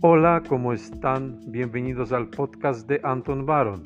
Hola, 0.00 0.44
¿cómo 0.48 0.72
están? 0.72 1.40
Bienvenidos 1.46 2.12
al 2.12 2.28
podcast 2.28 2.88
de 2.88 3.00
Anton 3.02 3.44
Baron. 3.44 3.82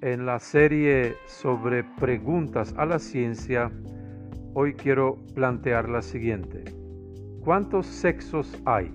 En 0.00 0.24
la 0.24 0.38
serie 0.38 1.16
sobre 1.26 1.82
preguntas 1.82 2.72
a 2.78 2.86
la 2.86 3.00
ciencia, 3.00 3.72
hoy 4.52 4.74
quiero 4.74 5.18
plantear 5.34 5.88
la 5.88 6.00
siguiente. 6.00 6.62
¿Cuántos 7.40 7.86
sexos 7.86 8.56
hay? 8.66 8.88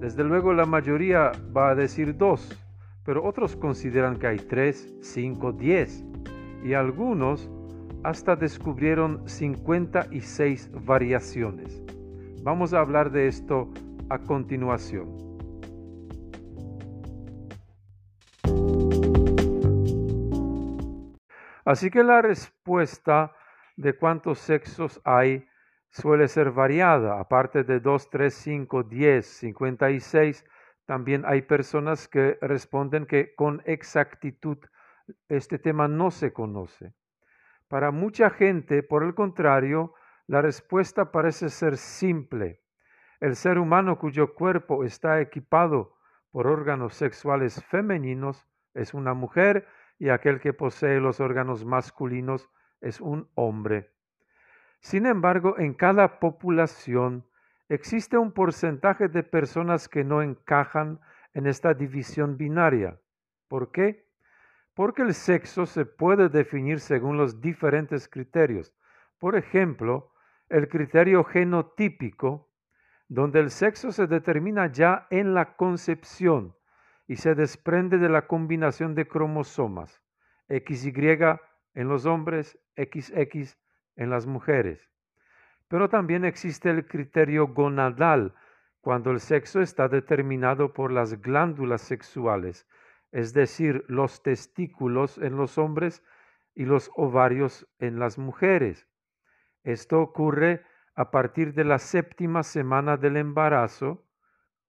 Desde 0.00 0.22
luego 0.22 0.52
la 0.52 0.66
mayoría 0.66 1.32
va 1.56 1.70
a 1.70 1.74
decir 1.74 2.14
dos, 2.18 2.54
pero 3.02 3.24
otros 3.24 3.56
consideran 3.56 4.18
que 4.18 4.26
hay 4.26 4.36
tres, 4.36 4.94
cinco, 5.00 5.50
diez 5.50 6.04
y 6.62 6.74
algunos 6.74 7.48
hasta 8.02 8.36
descubrieron 8.36 9.26
56 9.26 10.72
variaciones. 10.84 11.82
Vamos 12.42 12.74
a 12.74 12.80
hablar 12.80 13.10
de 13.10 13.28
esto 13.28 13.70
a 14.08 14.18
continuación. 14.18 15.36
Así 21.64 21.90
que 21.90 22.04
la 22.04 22.22
respuesta 22.22 23.34
de 23.76 23.96
cuántos 23.96 24.38
sexos 24.38 25.00
hay 25.04 25.48
suele 25.90 26.28
ser 26.28 26.52
variada. 26.52 27.18
Aparte 27.18 27.64
de 27.64 27.80
2, 27.80 28.10
3, 28.10 28.34
5, 28.34 28.82
10, 28.84 29.26
56, 29.26 30.44
también 30.86 31.24
hay 31.26 31.42
personas 31.42 32.06
que 32.06 32.38
responden 32.40 33.06
que 33.06 33.34
con 33.34 33.62
exactitud 33.64 34.58
este 35.28 35.58
tema 35.58 35.88
no 35.88 36.10
se 36.10 36.32
conoce. 36.32 36.94
Para 37.68 37.90
mucha 37.90 38.30
gente, 38.30 38.84
por 38.84 39.02
el 39.02 39.14
contrario, 39.14 39.94
la 40.28 40.42
respuesta 40.42 41.10
parece 41.10 41.48
ser 41.48 41.76
simple. 41.76 42.62
El 43.20 43.36
ser 43.36 43.58
humano 43.58 43.98
cuyo 43.98 44.34
cuerpo 44.34 44.84
está 44.84 45.20
equipado 45.20 45.96
por 46.30 46.46
órganos 46.46 46.94
sexuales 46.94 47.64
femeninos 47.64 48.46
es 48.74 48.94
una 48.94 49.14
mujer 49.14 49.66
y 49.98 50.10
aquel 50.10 50.40
que 50.40 50.52
posee 50.52 51.00
los 51.00 51.20
órganos 51.20 51.64
masculinos 51.64 52.50
es 52.80 53.00
un 53.00 53.28
hombre. 53.34 53.90
Sin 54.80 55.06
embargo, 55.06 55.58
en 55.58 55.74
cada 55.74 56.20
población 56.20 57.26
existe 57.68 58.18
un 58.18 58.32
porcentaje 58.32 59.08
de 59.08 59.22
personas 59.22 59.88
que 59.88 60.04
no 60.04 60.22
encajan 60.22 61.00
en 61.32 61.46
esta 61.46 61.74
división 61.74 62.36
binaria. 62.36 63.00
¿Por 63.48 63.72
qué? 63.72 64.06
porque 64.76 65.00
el 65.00 65.14
sexo 65.14 65.64
se 65.64 65.86
puede 65.86 66.28
definir 66.28 66.80
según 66.80 67.16
los 67.16 67.40
diferentes 67.40 68.08
criterios. 68.08 68.74
Por 69.18 69.34
ejemplo, 69.34 70.12
el 70.50 70.68
criterio 70.68 71.24
genotípico, 71.24 72.50
donde 73.08 73.40
el 73.40 73.50
sexo 73.50 73.92
se 73.92 74.06
determina 74.06 74.66
ya 74.70 75.06
en 75.10 75.34
la 75.34 75.56
concepción 75.56 76.54
y 77.06 77.16
se 77.16 77.34
desprende 77.34 77.98
de 77.98 78.08
la 78.08 78.26
combinación 78.26 78.94
de 78.94 79.06
cromosomas, 79.06 80.02
XY 80.48 81.38
en 81.74 81.88
los 81.88 82.06
hombres, 82.06 82.58
XX 82.76 83.56
en 83.96 84.10
las 84.10 84.26
mujeres. 84.26 84.90
Pero 85.68 85.88
también 85.88 86.24
existe 86.24 86.70
el 86.70 86.86
criterio 86.86 87.48
gonadal, 87.48 88.34
cuando 88.80 89.10
el 89.10 89.18
sexo 89.18 89.60
está 89.60 89.88
determinado 89.88 90.72
por 90.72 90.92
las 90.92 91.20
glándulas 91.20 91.82
sexuales, 91.82 92.68
es 93.10 93.32
decir, 93.32 93.84
los 93.88 94.22
testículos 94.22 95.18
en 95.18 95.36
los 95.36 95.58
hombres 95.58 96.04
y 96.54 96.64
los 96.66 96.90
ovarios 96.94 97.66
en 97.80 97.98
las 97.98 98.16
mujeres. 98.16 98.88
Esto 99.64 100.00
ocurre 100.00 100.64
a 100.96 101.10
partir 101.10 101.52
de 101.52 101.64
la 101.64 101.78
séptima 101.78 102.42
semana 102.42 102.96
del 102.96 103.18
embarazo, 103.18 104.06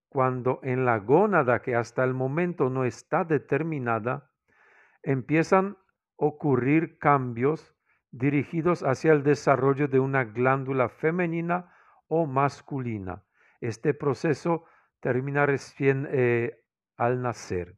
cuando 0.09 0.59
en 0.61 0.85
la 0.85 0.99
gónada 0.99 1.61
que 1.61 1.75
hasta 1.75 2.03
el 2.03 2.13
momento 2.13 2.69
no 2.69 2.83
está 2.83 3.23
determinada, 3.23 4.29
empiezan 5.03 5.77
a 5.77 5.77
ocurrir 6.17 6.97
cambios 6.97 7.73
dirigidos 8.11 8.83
hacia 8.83 9.13
el 9.13 9.23
desarrollo 9.23 9.87
de 9.87 9.99
una 9.99 10.25
glándula 10.25 10.89
femenina 10.89 11.73
o 12.07 12.25
masculina. 12.25 13.23
Este 13.61 13.93
proceso 13.93 14.65
termina 14.99 15.45
recién 15.45 16.07
eh, 16.11 16.61
al 16.97 17.21
nacer. 17.21 17.77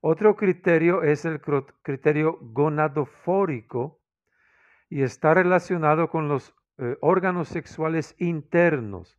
Otro 0.00 0.36
criterio 0.36 1.02
es 1.02 1.24
el 1.24 1.40
criterio 1.40 2.38
gonadofórico 2.40 4.00
y 4.88 5.02
está 5.02 5.32
relacionado 5.32 6.10
con 6.10 6.28
los 6.28 6.54
eh, 6.78 6.96
órganos 7.00 7.48
sexuales 7.48 8.14
internos, 8.18 9.18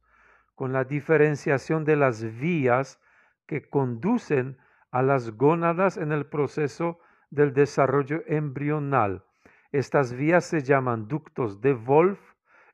con 0.56 0.74
la 0.74 0.84
diferenciación 0.84 1.86
de 1.86 1.96
las 1.96 2.24
vías 2.40 3.00
que 3.46 3.70
conducen 3.70 4.58
a 4.92 5.02
las 5.02 5.32
gónadas 5.32 5.98
en 5.98 6.12
el 6.12 6.26
proceso 6.26 7.00
del 7.30 7.54
desarrollo 7.54 8.24
embrional. 8.28 9.26
Estas 9.72 10.14
vías 10.14 10.46
se 10.46 10.62
llaman 10.62 11.08
ductos 11.08 11.62
de 11.62 11.74
Wolf 11.74 12.20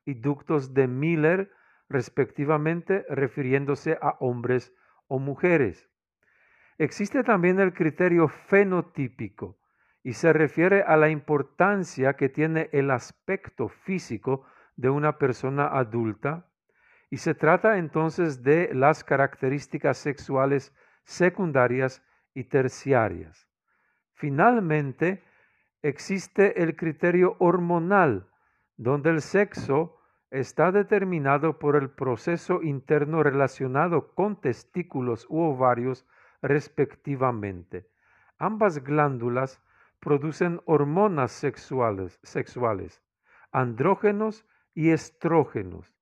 y 0.05 0.15
ductos 0.15 0.73
de 0.73 0.87
Miller, 0.87 1.51
respectivamente, 1.87 3.05
refiriéndose 3.09 3.97
a 4.01 4.17
hombres 4.19 4.73
o 5.07 5.17
mujeres. 5.17 5.89
Existe 6.77 7.23
también 7.23 7.59
el 7.59 7.73
criterio 7.73 8.27
fenotípico 8.27 9.57
y 10.03 10.13
se 10.13 10.31
refiere 10.33 10.81
a 10.81 10.97
la 10.97 11.09
importancia 11.09 12.13
que 12.15 12.29
tiene 12.29 12.69
el 12.71 12.91
aspecto 12.91 13.67
físico 13.69 14.45
de 14.79 14.89
una 14.89 15.17
persona 15.17 15.67
adulta 15.67 16.45
y 17.09 17.17
se 17.17 17.35
trata 17.35 17.79
entonces 17.79 18.43
de 18.43 18.73
las 18.73 19.03
características 19.03 19.97
sexuales 19.97 20.73
secundarias 21.03 22.01
y 22.33 22.45
terciarias. 22.45 23.49
Finalmente, 24.13 25.21
existe 25.81 26.63
el 26.63 26.77
criterio 26.77 27.35
hormonal, 27.39 28.29
donde 28.77 29.09
el 29.09 29.21
sexo 29.21 29.97
está 30.31 30.71
determinado 30.71 31.59
por 31.59 31.75
el 31.75 31.89
proceso 31.89 32.61
interno 32.61 33.21
relacionado 33.21 34.13
con 34.13 34.39
testículos 34.39 35.25
u 35.29 35.41
ovarios 35.41 36.07
respectivamente. 36.41 37.89
Ambas 38.37 38.81
glándulas 38.81 39.61
producen 39.99 40.61
hormonas 40.63 41.33
sexuales, 41.33 43.01
andrógenos 43.51 44.45
y 44.73 44.91
estrógenos. 44.91 45.93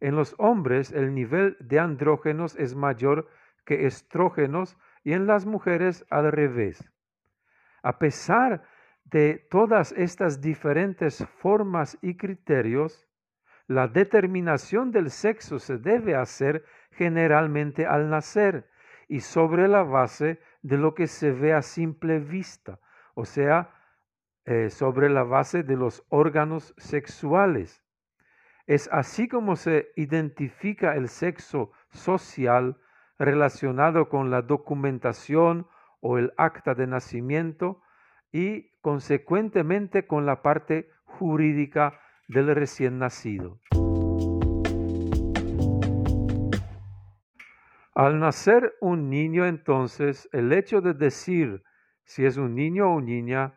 En 0.00 0.16
los 0.16 0.34
hombres 0.38 0.92
el 0.92 1.14
nivel 1.14 1.56
de 1.60 1.78
andrógenos 1.78 2.56
es 2.56 2.74
mayor 2.74 3.28
que 3.64 3.86
estrógenos 3.86 4.76
y 5.04 5.12
en 5.12 5.26
las 5.26 5.46
mujeres 5.46 6.04
al 6.10 6.32
revés. 6.32 6.90
A 7.82 7.98
pesar 7.98 8.62
de 9.04 9.46
todas 9.50 9.92
estas 9.92 10.40
diferentes 10.40 11.26
formas 11.38 11.98
y 12.02 12.16
criterios, 12.16 13.06
la 13.66 13.88
determinación 13.88 14.90
del 14.90 15.10
sexo 15.10 15.58
se 15.58 15.78
debe 15.78 16.14
hacer 16.14 16.64
generalmente 16.90 17.86
al 17.86 18.10
nacer 18.10 18.68
y 19.08 19.20
sobre 19.20 19.68
la 19.68 19.82
base 19.82 20.40
de 20.62 20.78
lo 20.78 20.94
que 20.94 21.06
se 21.06 21.32
ve 21.32 21.52
a 21.52 21.62
simple 21.62 22.18
vista, 22.18 22.78
o 23.14 23.24
sea, 23.24 23.70
eh, 24.44 24.70
sobre 24.70 25.08
la 25.08 25.22
base 25.22 25.62
de 25.62 25.76
los 25.76 26.04
órganos 26.08 26.74
sexuales. 26.76 27.81
Es 28.66 28.88
así 28.92 29.28
como 29.28 29.56
se 29.56 29.88
identifica 29.96 30.94
el 30.94 31.08
sexo 31.08 31.72
social 31.90 32.78
relacionado 33.18 34.08
con 34.08 34.30
la 34.30 34.42
documentación 34.42 35.66
o 36.00 36.18
el 36.18 36.32
acta 36.36 36.74
de 36.74 36.86
nacimiento 36.86 37.82
y 38.32 38.70
consecuentemente 38.80 40.06
con 40.06 40.26
la 40.26 40.42
parte 40.42 40.88
jurídica 41.04 42.00
del 42.28 42.54
recién 42.54 42.98
nacido. 42.98 43.60
Al 47.94 48.18
nacer 48.18 48.74
un 48.80 49.10
niño 49.10 49.44
entonces, 49.44 50.28
el 50.32 50.52
hecho 50.52 50.80
de 50.80 50.94
decir 50.94 51.62
si 52.04 52.24
es 52.24 52.36
un 52.36 52.54
niño 52.54 52.90
o 52.90 53.00
niña 53.00 53.54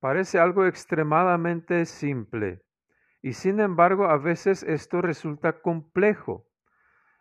parece 0.00 0.38
algo 0.38 0.66
extremadamente 0.66 1.86
simple, 1.86 2.62
y 3.22 3.34
sin 3.34 3.60
embargo 3.60 4.06
a 4.06 4.18
veces 4.18 4.62
esto 4.62 5.02
resulta 5.02 5.60
complejo. 5.60 6.46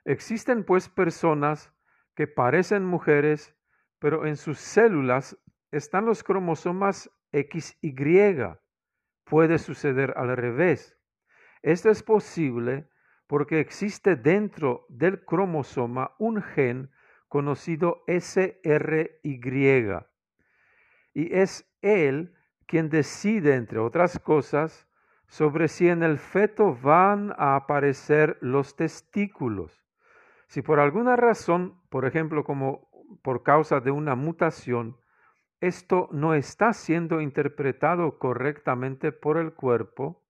Existen 0.05 0.63
pues 0.63 0.89
personas 0.89 1.73
que 2.15 2.27
parecen 2.27 2.85
mujeres, 2.85 3.55
pero 3.99 4.25
en 4.25 4.37
sus 4.37 4.59
células 4.59 5.37
están 5.71 6.05
los 6.05 6.23
cromosomas 6.23 7.11
XY. 7.31 8.57
Puede 9.23 9.59
suceder 9.59 10.13
al 10.17 10.35
revés. 10.35 10.97
Esto 11.61 11.89
es 11.89 12.01
posible 12.01 12.89
porque 13.27 13.59
existe 13.59 14.15
dentro 14.15 14.85
del 14.89 15.23
cromosoma 15.23 16.15
un 16.17 16.41
gen 16.41 16.89
conocido 17.27 18.03
SRY. 18.07 19.39
Y 21.13 21.35
es 21.35 21.71
él 21.81 22.35
quien 22.65 22.89
decide, 22.89 23.55
entre 23.55 23.79
otras 23.79 24.17
cosas, 24.19 24.88
sobre 25.29 25.67
si 25.67 25.87
en 25.87 26.01
el 26.03 26.17
feto 26.17 26.75
van 26.75 27.33
a 27.37 27.55
aparecer 27.55 28.37
los 28.41 28.75
testículos. 28.75 29.85
Si 30.47 30.63
por 30.63 30.79
alguna 30.79 31.15
razón, 31.15 31.79
por 31.89 32.05
ejemplo, 32.05 32.43
como 32.43 32.89
por 33.21 33.43
causa 33.43 33.79
de 33.79 33.91
una 33.91 34.15
mutación, 34.15 34.97
esto 35.61 36.09
no 36.11 36.33
está 36.33 36.73
siendo 36.73 37.21
interpretado 37.21 38.17
correctamente 38.17 39.11
por 39.11 39.37
el 39.37 39.53
cuerpo, 39.53 40.23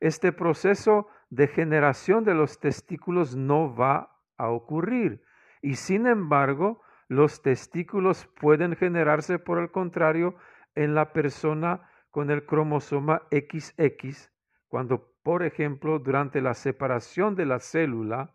este 0.00 0.32
proceso 0.32 1.08
de 1.28 1.46
generación 1.46 2.24
de 2.24 2.34
los 2.34 2.60
testículos 2.60 3.36
no 3.36 3.74
va 3.74 4.16
a 4.38 4.48
ocurrir. 4.48 5.22
Y 5.60 5.74
sin 5.74 6.06
embargo, 6.06 6.80
los 7.08 7.42
testículos 7.42 8.26
pueden 8.40 8.74
generarse, 8.74 9.38
por 9.38 9.58
el 9.58 9.70
contrario, 9.70 10.36
en 10.74 10.94
la 10.94 11.12
persona 11.12 11.89
con 12.10 12.30
el 12.30 12.44
cromosoma 12.44 13.22
XX, 13.30 14.30
cuando, 14.68 15.14
por 15.22 15.42
ejemplo, 15.42 15.98
durante 15.98 16.40
la 16.40 16.54
separación 16.54 17.34
de 17.34 17.46
la 17.46 17.60
célula, 17.60 18.34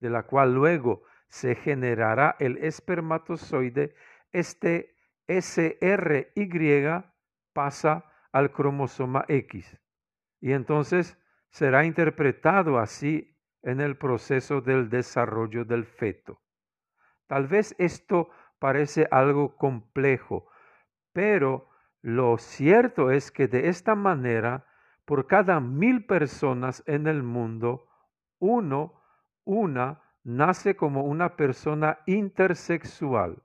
de 0.00 0.10
la 0.10 0.24
cual 0.24 0.54
luego 0.54 1.04
se 1.28 1.54
generará 1.54 2.36
el 2.38 2.58
espermatozoide, 2.58 3.94
este 4.32 4.96
SRY 5.28 7.04
pasa 7.52 8.04
al 8.32 8.52
cromosoma 8.52 9.24
X. 9.28 9.78
Y 10.40 10.52
entonces 10.52 11.18
será 11.50 11.84
interpretado 11.84 12.78
así 12.78 13.36
en 13.62 13.80
el 13.80 13.96
proceso 13.96 14.60
del 14.60 14.90
desarrollo 14.90 15.64
del 15.64 15.86
feto. 15.86 16.40
Tal 17.26 17.46
vez 17.46 17.74
esto 17.78 18.30
parece 18.58 19.06
algo 19.10 19.56
complejo, 19.56 20.50
pero 21.12 21.71
lo 22.02 22.36
cierto 22.36 23.10
es 23.10 23.30
que 23.30 23.48
de 23.48 23.68
esta 23.68 23.94
manera, 23.94 24.66
por 25.04 25.26
cada 25.26 25.60
mil 25.60 26.04
personas 26.04 26.82
en 26.86 27.06
el 27.06 27.22
mundo, 27.22 27.88
uno, 28.38 29.00
una, 29.44 30.02
nace 30.24 30.76
como 30.76 31.04
una 31.04 31.36
persona 31.36 32.00
intersexual. 32.06 33.42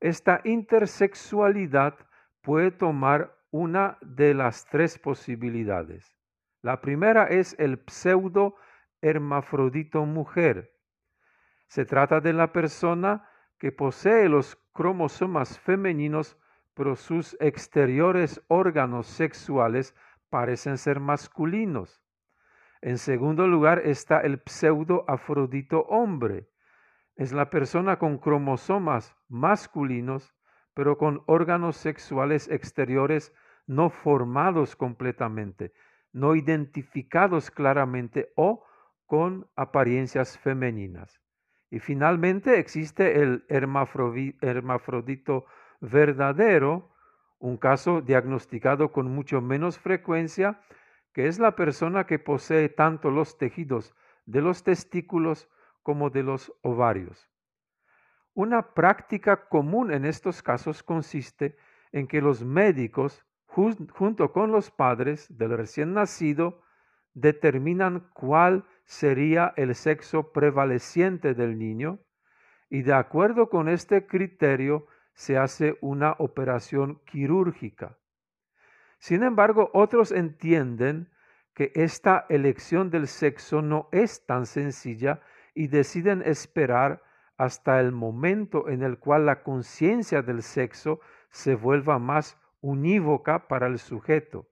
Esta 0.00 0.40
intersexualidad 0.44 1.94
puede 2.42 2.70
tomar 2.70 3.36
una 3.50 3.98
de 4.00 4.34
las 4.34 4.66
tres 4.66 4.98
posibilidades. 4.98 6.16
La 6.62 6.80
primera 6.80 7.26
es 7.26 7.54
el 7.58 7.82
pseudo 7.86 8.56
hermafrodito 9.00 10.04
mujer. 10.04 10.72
Se 11.66 11.84
trata 11.84 12.20
de 12.20 12.32
la 12.32 12.52
persona 12.52 13.28
que 13.58 13.72
posee 13.72 14.28
los 14.28 14.56
cromosomas 14.72 15.58
femeninos, 15.58 16.36
pero 16.80 16.96
sus 16.96 17.36
exteriores 17.40 18.42
órganos 18.48 19.06
sexuales 19.06 19.94
parecen 20.30 20.78
ser 20.78 20.98
masculinos. 20.98 22.02
En 22.80 22.96
segundo 22.96 23.46
lugar 23.46 23.82
está 23.84 24.20
el 24.22 24.40
pseudo 24.46 25.04
afrodito 25.06 25.82
hombre. 25.90 26.48
Es 27.16 27.34
la 27.34 27.50
persona 27.50 27.98
con 27.98 28.16
cromosomas 28.16 29.14
masculinos, 29.28 30.34
pero 30.72 30.96
con 30.96 31.22
órganos 31.26 31.76
sexuales 31.76 32.48
exteriores 32.48 33.34
no 33.66 33.90
formados 33.90 34.74
completamente, 34.74 35.74
no 36.14 36.34
identificados 36.34 37.50
claramente 37.50 38.32
o 38.36 38.64
con 39.04 39.46
apariencias 39.54 40.38
femeninas. 40.38 41.20
Y 41.70 41.78
finalmente 41.78 42.58
existe 42.58 43.20
el 43.20 43.44
hermafrodito 43.50 45.44
verdadero, 45.80 46.90
un 47.38 47.56
caso 47.56 48.00
diagnosticado 48.00 48.92
con 48.92 49.10
mucho 49.10 49.40
menos 49.40 49.78
frecuencia, 49.78 50.60
que 51.12 51.26
es 51.26 51.38
la 51.38 51.56
persona 51.56 52.06
que 52.06 52.18
posee 52.18 52.68
tanto 52.68 53.10
los 53.10 53.38
tejidos 53.38 53.94
de 54.26 54.42
los 54.42 54.62
testículos 54.62 55.48
como 55.82 56.10
de 56.10 56.22
los 56.22 56.52
ovarios. 56.62 57.28
Una 58.34 58.74
práctica 58.74 59.48
común 59.48 59.92
en 59.92 60.04
estos 60.04 60.42
casos 60.42 60.82
consiste 60.82 61.56
en 61.92 62.06
que 62.06 62.20
los 62.20 62.44
médicos 62.44 63.24
junto 63.50 64.32
con 64.32 64.52
los 64.52 64.70
padres 64.70 65.26
del 65.36 65.56
recién 65.56 65.92
nacido, 65.92 66.62
determinan 67.14 68.08
cuál 68.14 68.64
sería 68.84 69.52
el 69.56 69.74
sexo 69.74 70.32
prevaleciente 70.32 71.34
del 71.34 71.58
niño 71.58 71.98
y 72.68 72.82
de 72.82 72.92
acuerdo 72.92 73.50
con 73.50 73.68
este 73.68 74.06
criterio 74.06 74.86
se 75.20 75.36
hace 75.36 75.76
una 75.82 76.12
operación 76.18 77.02
quirúrgica. 77.04 77.98
Sin 78.98 79.22
embargo, 79.22 79.70
otros 79.74 80.12
entienden 80.12 81.10
que 81.52 81.72
esta 81.74 82.24
elección 82.30 82.88
del 82.88 83.06
sexo 83.06 83.60
no 83.60 83.90
es 83.92 84.24
tan 84.24 84.46
sencilla 84.46 85.20
y 85.54 85.66
deciden 85.66 86.22
esperar 86.24 87.02
hasta 87.36 87.80
el 87.80 87.92
momento 87.92 88.70
en 88.70 88.82
el 88.82 88.98
cual 88.98 89.26
la 89.26 89.42
conciencia 89.42 90.22
del 90.22 90.42
sexo 90.42 91.00
se 91.28 91.54
vuelva 91.54 91.98
más 91.98 92.38
unívoca 92.62 93.46
para 93.46 93.66
el 93.66 93.78
sujeto. 93.78 94.48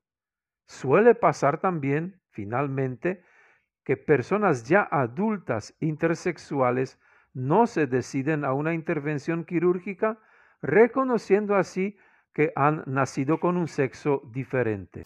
Suele 0.67 1.15
pasar 1.15 1.61
también, 1.63 2.21
finalmente, 2.29 3.25
que 3.85 3.97
personas 3.97 4.69
ya 4.69 4.87
adultas 4.91 5.75
intersexuales 5.81 7.01
no 7.33 7.67
se 7.67 7.87
deciden 7.87 8.45
a 8.45 8.53
una 8.53 8.75
intervención 8.75 9.47
quirúrgica, 9.47 10.19
reconociendo 10.63 11.57
así 11.57 11.97
que 12.33 12.53
han 12.57 12.83
nacido 12.87 13.41
con 13.41 13.57
un 13.57 13.69
sexo 13.69 14.23
diferente. 14.33 15.03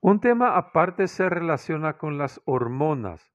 Un 0.00 0.20
tema 0.20 0.56
aparte 0.56 1.08
se 1.08 1.28
relaciona 1.28 1.98
con 1.98 2.16
las 2.16 2.40
hormonas. 2.44 3.32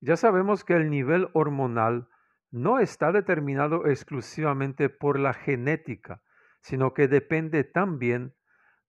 Ya 0.00 0.16
sabemos 0.16 0.64
que 0.64 0.74
el 0.74 0.88
nivel 0.88 1.28
hormonal 1.34 2.08
no 2.50 2.78
está 2.78 3.12
determinado 3.12 3.86
exclusivamente 3.86 4.88
por 4.88 5.18
la 5.18 5.34
genética, 5.34 6.22
sino 6.60 6.94
que 6.94 7.08
depende 7.08 7.64
también 7.64 8.34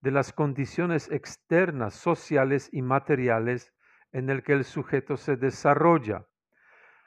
de 0.00 0.12
las 0.12 0.32
condiciones 0.32 1.10
externas, 1.10 1.94
sociales 1.94 2.70
y 2.72 2.80
materiales 2.80 3.74
en 4.12 4.30
el 4.30 4.42
que 4.42 4.54
el 4.54 4.64
sujeto 4.64 5.16
se 5.16 5.36
desarrolla. 5.36 6.26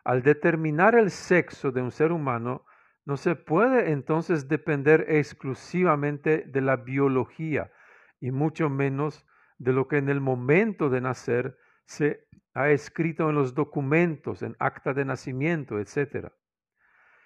Al 0.04 0.22
determinar 0.22 0.96
el 0.96 1.12
sexo 1.12 1.72
de 1.72 1.82
un 1.82 1.92
ser 1.92 2.12
humano, 2.12 2.66
no 3.06 3.18
se 3.18 3.36
puede 3.36 3.92
entonces 3.92 4.48
depender 4.48 5.06
exclusivamente 5.10 6.44
de 6.48 6.62
la 6.62 6.78
biología 6.78 7.72
y 8.20 8.32
mucho 8.32 8.70
menos 8.70 9.26
de 9.58 9.74
lo 9.74 9.88
que 9.88 9.98
en 9.98 10.10
el 10.10 10.22
momento 10.22 10.90
de 10.90 11.02
nacer 11.02 11.58
se 11.86 12.28
ha 12.54 12.70
escrito 12.70 13.30
en 13.30 13.36
los 13.36 13.54
documentos, 13.54 14.42
en 14.42 14.56
acta 14.60 14.94
de 14.94 15.06
nacimiento, 15.06 15.80
etc. 15.80 16.30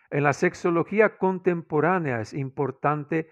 En 0.10 0.24
la 0.24 0.34
sexología 0.34 1.18
contemporánea 1.18 2.22
es 2.22 2.34
importante 2.34 3.30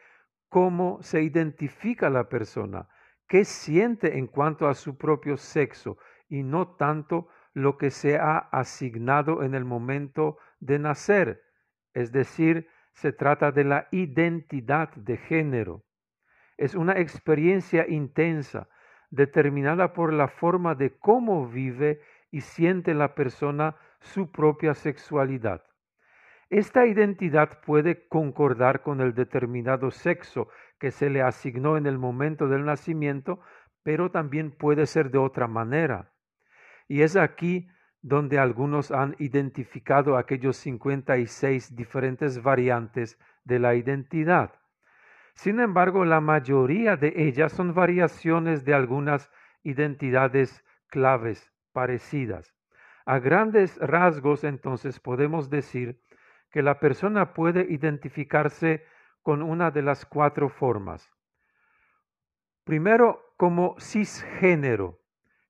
cómo 0.49 1.01
se 1.01 1.21
identifica 1.21 2.09
la 2.09 2.29
persona, 2.29 2.87
qué 3.27 3.45
siente 3.45 4.17
en 4.17 4.27
cuanto 4.27 4.67
a 4.67 4.73
su 4.73 4.97
propio 4.97 5.37
sexo 5.37 5.97
y 6.27 6.43
no 6.43 6.75
tanto 6.75 7.27
lo 7.55 7.77
que 7.77 7.89
se 7.89 8.17
ha 8.17 8.37
asignado 8.37 9.41
en 9.41 9.55
el 9.55 9.63
momento 9.63 10.37
de 10.59 10.77
nacer. 10.77 11.41
Es 11.93 12.11
decir, 12.11 12.67
se 12.93 13.13
trata 13.13 13.51
de 13.51 13.63
la 13.63 13.87
identidad 13.91 14.93
de 14.95 15.17
género. 15.17 15.83
Es 16.57 16.75
una 16.75 16.99
experiencia 16.99 17.87
intensa, 17.87 18.67
determinada 19.09 19.93
por 19.93 20.11
la 20.11 20.27
forma 20.27 20.75
de 20.75 20.97
cómo 20.99 21.47
vive 21.47 22.01
y 22.29 22.41
siente 22.41 22.93
la 22.93 23.15
persona 23.15 23.77
su 24.01 24.31
propia 24.31 24.73
sexualidad. 24.73 25.63
Esta 26.49 26.85
identidad 26.85 27.61
puede 27.65 28.07
concordar 28.09 28.81
con 28.81 28.99
el 28.99 29.13
determinado 29.13 29.91
sexo 29.91 30.49
que 30.77 30.91
se 30.91 31.09
le 31.09 31.21
asignó 31.21 31.77
en 31.77 31.85
el 31.85 31.97
momento 31.97 32.49
del 32.49 32.65
nacimiento, 32.65 33.39
pero 33.81 34.11
también 34.11 34.51
puede 34.51 34.85
ser 34.87 35.09
de 35.09 35.19
otra 35.19 35.47
manera. 35.47 36.11
Y 36.87 37.01
es 37.01 37.15
aquí 37.15 37.67
donde 38.01 38.37
algunos 38.37 38.91
han 38.91 39.15
identificado 39.17 40.17
aquellos 40.17 40.57
56 40.57 41.75
diferentes 41.75 42.43
variantes 42.43 43.17
de 43.43 43.59
la 43.59 43.75
identidad. 43.75 44.53
Sin 45.33 45.59
embargo, 45.59 46.05
la 46.05 46.21
mayoría 46.21 46.97
de 46.97 47.13
ellas 47.15 47.51
son 47.51 47.73
variaciones 47.73 48.63
de 48.63 48.73
algunas 48.73 49.31
identidades 49.63 50.63
claves 50.87 51.51
parecidas. 51.73 52.55
A 53.05 53.19
grandes 53.19 53.77
rasgos, 53.77 54.43
entonces, 54.43 54.99
podemos 54.99 55.49
decir 55.49 55.99
que 56.51 56.61
la 56.61 56.79
persona 56.79 57.33
puede 57.33 57.65
identificarse 57.69 58.85
con 59.21 59.41
una 59.41 59.71
de 59.71 59.81
las 59.81 60.05
cuatro 60.05 60.49
formas. 60.49 61.11
Primero, 62.63 63.33
como 63.37 63.75
cisgénero, 63.79 64.99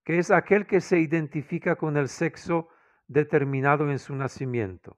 que 0.05 0.19
es 0.19 0.31
aquel 0.31 0.67
que 0.67 0.79
se 0.79 0.99
identifica 0.99 1.75
con 1.75 1.97
el 1.97 2.07
sexo 2.07 2.69
determinado 3.07 3.89
en 3.89 3.99
su 3.99 4.15
nacimiento. 4.15 4.97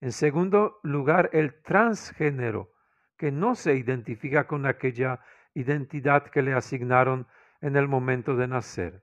En 0.00 0.12
segundo 0.12 0.78
lugar, 0.82 1.28
el 1.32 1.60
transgénero, 1.62 2.70
que 3.16 3.32
no 3.32 3.56
se 3.56 3.74
identifica 3.74 4.46
con 4.46 4.64
aquella 4.66 5.20
identidad 5.54 6.24
que 6.24 6.42
le 6.42 6.54
asignaron 6.54 7.26
en 7.60 7.76
el 7.76 7.88
momento 7.88 8.36
de 8.36 8.48
nacer. 8.48 9.02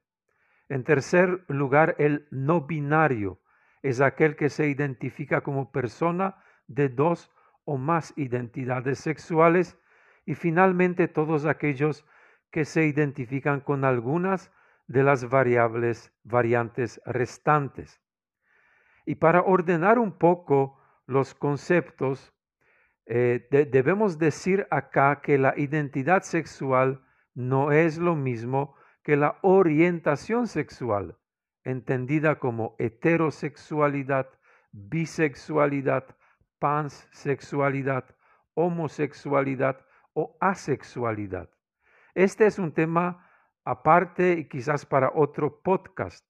En 0.70 0.84
tercer 0.84 1.43
lugar, 1.48 1.96
el 1.98 2.27
no 2.31 2.62
binario 2.62 3.39
es 3.81 4.00
aquel 4.00 4.36
que 4.36 4.50
se 4.50 4.67
identifica 4.67 5.41
como 5.41 5.72
persona 5.72 6.36
de 6.67 6.88
dos 6.88 7.29
o 7.65 7.77
más 7.77 8.13
identidades 8.15 9.00
sexuales 9.00 9.77
y 10.25 10.36
finalmente 10.36 11.08
todos 11.08 11.46
aquellos 11.46 12.05
que 12.51 12.63
se 12.63 12.86
identifican 12.86 13.60
con 13.60 13.84
algunas 13.84 14.51
de 14.92 15.04
las 15.04 15.30
variables 15.30 16.12
variantes 16.24 17.02
restantes. 17.06 18.02
Y 19.06 19.16
para 19.16 19.42
ordenar 19.42 19.98
un 19.98 20.18
poco 20.18 20.80
los 21.06 21.34
conceptos, 21.34 22.34
eh, 23.06 23.48
debemos 23.72 24.20
decir 24.20 24.68
acá 24.70 25.22
que 25.22 25.38
la 25.38 25.58
identidad 25.58 26.24
sexual 26.24 27.02
no 27.34 27.72
es 27.72 27.98
lo 27.98 28.16
mismo 28.16 28.76
que 29.02 29.16
la 29.16 29.40
orientación 29.42 30.48
sexual, 30.48 31.18
entendida 31.64 32.38
como 32.38 32.76
heterosexualidad, 32.78 34.28
bisexualidad, 34.72 36.04
pansexualidad, 36.60 38.06
homosexualidad 38.54 39.86
o 40.14 40.38
asexualidad. 40.42 41.50
Este 42.14 42.46
es 42.46 42.60
un 42.60 42.74
tema 42.74 43.31
aparte 43.63 44.34
y 44.34 44.46
quizás 44.48 44.86
para 44.86 45.12
otro 45.13 45.62
podcast, 45.62 46.25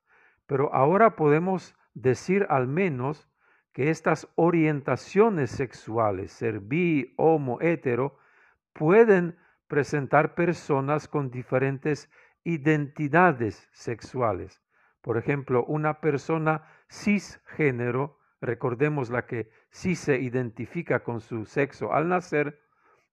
pero 0.45 0.73
ahora 0.73 1.15
podemos 1.15 1.75
decir 1.93 2.45
al 2.49 2.67
menos 2.67 3.29
que 3.73 3.89
estas 3.89 4.27
orientaciones 4.35 5.49
sexuales, 5.51 6.31
ser 6.31 6.59
bi, 6.59 7.13
homo, 7.17 7.59
hetero, 7.61 8.17
pueden 8.73 9.37
presentar 9.67 10.35
personas 10.35 11.07
con 11.07 11.31
diferentes 11.31 12.09
identidades 12.43 13.69
sexuales. 13.71 14.61
Por 15.01 15.17
ejemplo, 15.17 15.63
una 15.65 16.01
persona 16.01 16.63
cisgénero, 16.89 18.19
recordemos 18.41 19.09
la 19.09 19.25
que 19.25 19.49
sí 19.69 19.95
se 19.95 20.19
identifica 20.19 21.03
con 21.03 21.21
su 21.21 21.45
sexo 21.45 21.93
al 21.93 22.09
nacer, 22.09 22.61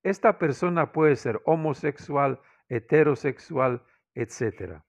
esta 0.03 0.39
persona 0.39 0.93
puede 0.93 1.17
ser 1.17 1.41
homosexual, 1.45 2.41
heterosexual, 2.69 3.83
etc. 4.19 4.83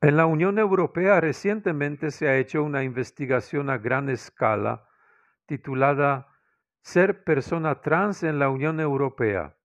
En 0.00 0.16
la 0.16 0.26
Unión 0.26 0.58
Europea 0.58 1.20
recientemente 1.20 2.10
se 2.10 2.28
ha 2.28 2.36
hecho 2.36 2.62
una 2.62 2.84
investigación 2.84 3.70
a 3.70 3.78
gran 3.78 4.08
escala 4.08 4.88
titulada 5.46 6.28
Ser 6.82 7.24
persona 7.24 7.80
trans 7.80 8.22
en 8.22 8.38
la 8.38 8.50
Unión 8.50 8.80
Europea. 8.80 9.56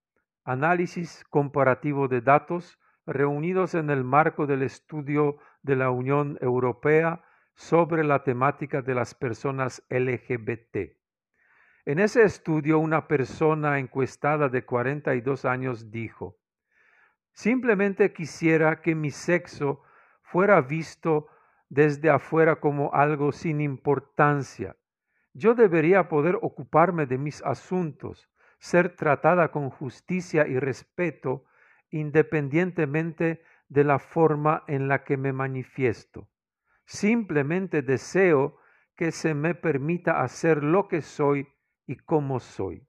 Análisis 0.44 1.24
comparativo 1.28 2.08
de 2.08 2.22
datos 2.22 2.78
reunidos 3.04 3.74
en 3.74 3.90
el 3.90 4.04
marco 4.04 4.46
del 4.46 4.62
estudio 4.62 5.36
de 5.62 5.76
la 5.76 5.90
Unión 5.90 6.38
Europea 6.40 7.22
sobre 7.54 8.04
la 8.04 8.24
temática 8.24 8.80
de 8.80 8.94
las 8.94 9.14
personas 9.14 9.82
LGBT. 9.90 10.99
En 11.90 11.98
ese 11.98 12.22
estudio, 12.22 12.78
una 12.78 13.08
persona 13.08 13.80
encuestada 13.80 14.48
de 14.48 14.64
42 14.64 15.44
años 15.44 15.90
dijo, 15.90 16.36
simplemente 17.32 18.12
quisiera 18.12 18.80
que 18.80 18.94
mi 18.94 19.10
sexo 19.10 19.82
fuera 20.22 20.60
visto 20.60 21.26
desde 21.68 22.08
afuera 22.08 22.60
como 22.60 22.94
algo 22.94 23.32
sin 23.32 23.60
importancia. 23.60 24.76
Yo 25.32 25.56
debería 25.56 26.08
poder 26.08 26.38
ocuparme 26.42 27.06
de 27.06 27.18
mis 27.18 27.42
asuntos, 27.42 28.30
ser 28.60 28.94
tratada 28.94 29.50
con 29.50 29.68
justicia 29.68 30.46
y 30.46 30.60
respeto 30.60 31.44
independientemente 31.90 33.42
de 33.68 33.82
la 33.82 33.98
forma 33.98 34.62
en 34.68 34.86
la 34.86 35.02
que 35.02 35.16
me 35.16 35.32
manifiesto. 35.32 36.28
Simplemente 36.84 37.82
deseo 37.82 38.58
que 38.94 39.10
se 39.10 39.34
me 39.34 39.56
permita 39.56 40.22
hacer 40.22 40.62
lo 40.62 40.86
que 40.86 41.00
soy 41.00 41.48
y 41.90 41.96
cómo 41.96 42.38
soy. 42.38 42.86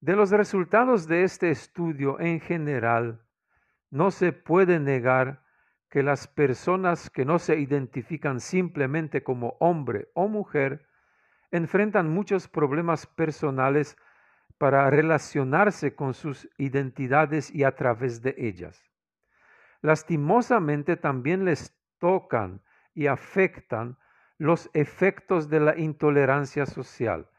De 0.00 0.16
los 0.16 0.30
resultados 0.30 1.06
de 1.06 1.22
este 1.22 1.50
estudio 1.50 2.18
en 2.18 2.40
general, 2.40 3.26
no 3.90 4.10
se 4.10 4.32
puede 4.32 4.80
negar 4.80 5.44
que 5.90 6.02
las 6.02 6.28
personas 6.28 7.10
que 7.10 7.26
no 7.26 7.38
se 7.38 7.58
identifican 7.58 8.40
simplemente 8.40 9.22
como 9.22 9.58
hombre 9.60 10.08
o 10.14 10.28
mujer 10.28 10.86
enfrentan 11.50 12.08
muchos 12.08 12.48
problemas 12.48 13.06
personales 13.06 13.98
para 14.56 14.88
relacionarse 14.88 15.94
con 15.94 16.14
sus 16.14 16.48
identidades 16.56 17.54
y 17.54 17.64
a 17.64 17.76
través 17.76 18.22
de 18.22 18.34
ellas. 18.38 18.82
Lastimosamente 19.82 20.96
también 20.96 21.44
les 21.44 21.76
tocan 21.98 22.62
y 22.94 23.08
afectan 23.08 23.98
los 24.38 24.70
efectos 24.74 25.48
de 25.48 25.60
la 25.60 25.78
intolerancia 25.78 26.66
social. 26.66 27.30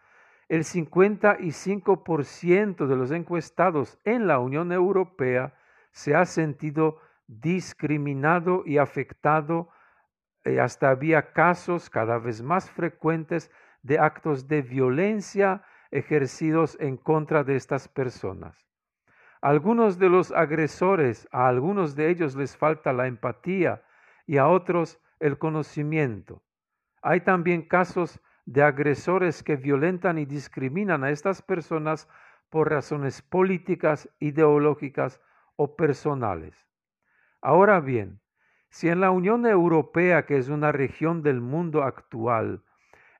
El 0.49 0.63
55% 0.63 2.87
de 2.87 2.95
los 2.95 3.11
encuestados 3.11 3.99
en 4.05 4.27
la 4.27 4.39
Unión 4.39 4.71
Europea 4.71 5.53
se 5.91 6.15
ha 6.15 6.25
sentido 6.25 7.01
discriminado 7.27 8.63
y 8.65 8.77
afectado. 8.77 9.69
Y 10.45 10.57
hasta 10.57 10.89
había 10.89 11.33
casos 11.33 11.89
cada 11.89 12.17
vez 12.17 12.41
más 12.41 12.71
frecuentes 12.71 13.51
de 13.81 13.99
actos 13.99 14.47
de 14.47 14.61
violencia 14.61 15.63
ejercidos 15.91 16.77
en 16.79 16.95
contra 16.97 17.43
de 17.43 17.57
estas 17.57 17.89
personas. 17.89 18.65
Algunos 19.41 19.99
de 19.99 20.09
los 20.09 20.31
agresores, 20.31 21.27
a 21.31 21.47
algunos 21.47 21.95
de 21.95 22.09
ellos 22.09 22.35
les 22.35 22.57
falta 22.57 22.91
la 22.93 23.05
empatía 23.07 23.83
y 24.25 24.37
a 24.37 24.47
otros 24.47 24.99
el 25.19 25.37
conocimiento. 25.37 26.41
Hay 27.07 27.21
también 27.21 27.61
casos 27.61 28.19
de 28.45 28.63
agresores 28.63 29.41
que 29.41 29.55
violentan 29.55 30.17
y 30.17 30.25
discriminan 30.25 31.05
a 31.05 31.09
estas 31.09 31.41
personas 31.41 32.09
por 32.49 32.69
razones 32.69 33.21
políticas, 33.21 34.09
ideológicas 34.19 35.21
o 35.55 35.77
personales. 35.77 36.67
Ahora 37.41 37.79
bien, 37.79 38.19
si 38.69 38.89
en 38.89 38.99
la 38.99 39.11
Unión 39.11 39.45
Europea, 39.45 40.25
que 40.25 40.35
es 40.35 40.49
una 40.49 40.73
región 40.73 41.23
del 41.23 41.39
mundo 41.39 41.83
actual, 41.83 42.65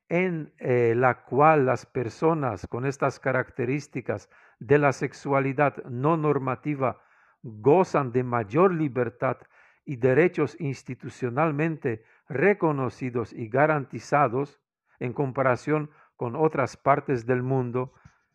en 0.10 0.52
eh, 0.58 0.94
la 0.94 1.24
cual 1.24 1.66
las 1.66 1.86
personas 1.86 2.68
con 2.68 2.86
estas 2.86 3.22
características 3.22 4.30
de 4.60 4.80
la 4.80 4.92
sexualidad 4.92 5.82
no 5.86 6.18
normativa 6.18 7.00
gozan 7.42 8.12
de 8.12 8.24
mayor 8.26 8.74
libertad 8.74 9.38
y 9.86 9.96
derechos 9.96 10.58
institucionalmente 10.60 12.04
reconocidos 12.30 13.34
y 13.34 13.48
garantizados 13.50 14.60
en 15.00 15.14
comparación 15.14 15.90
con 16.16 16.36
otras 16.36 16.78
partes 16.78 17.26
del 17.26 17.44
mundo, 17.44 17.94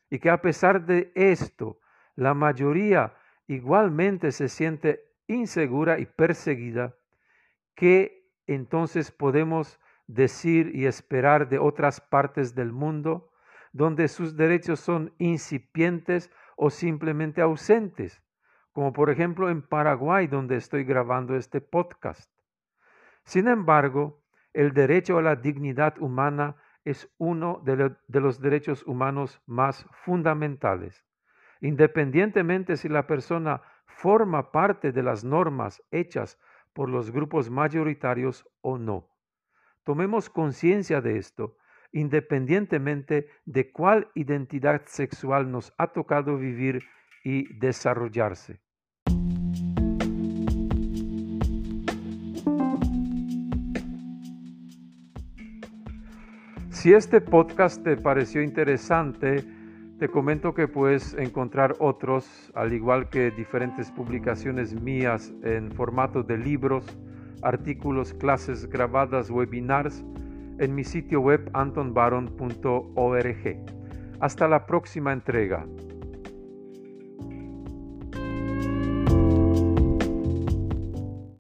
y 0.09 0.19
que 0.19 0.31
a 0.31 0.41
pesar 0.41 0.85
de 0.85 1.11
esto, 1.15 1.79
la 2.15 2.35
mayoría 2.35 3.15
igualmente 3.47 4.31
se 4.31 4.49
siente 4.49 5.05
insegura 5.27 5.99
y 5.99 6.07
perseguida, 6.07 6.95
¿qué 7.75 8.31
entonces 8.47 9.11
podemos 9.11 9.81
decir 10.07 10.71
y 10.75 10.87
esperar 10.87 11.49
de 11.49 11.59
otras 11.59 12.01
partes 12.01 12.55
del 12.55 12.73
mundo 12.73 13.31
donde 13.73 14.09
sus 14.09 14.37
derechos 14.37 14.81
son 14.81 15.15
incipientes 15.19 16.31
o 16.57 16.71
simplemente 16.71 17.41
ausentes? 17.41 18.23
Como 18.73 18.93
por 18.93 19.11
ejemplo 19.11 19.51
en 19.51 19.63
Paraguay, 19.63 20.27
donde 20.27 20.57
estoy 20.57 20.85
grabando 20.85 21.37
este 21.37 21.61
podcast. 21.61 22.32
Sin 23.25 23.49
embargo, 23.49 24.23
el 24.53 24.73
derecho 24.73 25.19
a 25.19 25.23
la 25.23 25.37
dignidad 25.37 25.99
humana 25.99 26.57
es 26.85 27.09
uno 27.19 27.63
de, 27.65 28.21
los 28.21 28.41
derechos 28.41 28.83
humanos 28.87 29.41
más 29.47 29.87
fundamentales. 29.93 31.05
Independientemente 31.61 32.77
si 32.77 32.89
la 32.89 33.07
persona 33.07 33.63
forma 33.87 34.51
parte 34.51 34.93
de 34.93 35.03
las 35.03 35.23
normas 35.23 35.83
hechas 35.91 36.39
por 36.73 36.89
los 36.89 37.11
grupos 37.11 37.51
mayoritarios 37.51 38.49
o 38.63 38.79
no. 38.79 39.09
Tomemos 39.85 40.29
conciencia 40.29 41.01
de 41.01 41.19
esto, 41.19 41.57
independientemente 41.93 43.29
de 43.45 43.71
cuál 43.71 44.11
identidad 44.15 44.83
sexual 44.87 45.51
nos 45.51 45.73
ha 45.79 45.93
tocado 45.93 46.37
vivir 46.37 46.83
y 47.23 47.53
desarrollarse. 47.59 48.61
Si 56.83 56.93
este 56.93 57.21
podcast 57.21 57.85
te 57.85 57.97
pareció 57.97 58.43
interesante, 58.43 59.45
te 60.01 60.09
comento 60.09 60.53
que 60.53 60.67
puedes 60.67 61.15
encontrar 61.15 61.77
otros, 61.79 62.51
al 62.57 62.73
igual 62.73 63.09
que 63.09 63.31
diferentes 63.31 63.93
publicaciones 63.93 64.75
mías 64.75 65.33
en 65.45 65.71
formato 65.71 66.25
de 66.25 66.39
libros, 66.39 66.85
artículos, 67.43 68.13
clases 68.15 68.69
grabadas, 68.69 69.31
webinars, 69.31 70.03
en 70.59 70.75
mi 70.75 70.83
sitio 70.83 71.21
web 71.21 71.49
antonbaron.org. 71.53 72.37
Hasta 74.19 74.49
la 74.49 74.67
próxima 74.67 75.13
entrega. 75.13 75.65